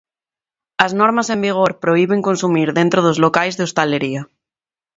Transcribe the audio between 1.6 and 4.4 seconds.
prohiben consumir dentro dos locais de hostalería.